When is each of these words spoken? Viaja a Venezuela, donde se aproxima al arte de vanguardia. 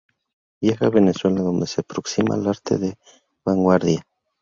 Viaja 0.63 0.87
a 0.87 0.89
Venezuela, 0.89 1.41
donde 1.41 1.67
se 1.67 1.81
aproxima 1.81 2.33
al 2.33 2.47
arte 2.47 2.79
de 2.79 2.95
vanguardia. 3.45 4.03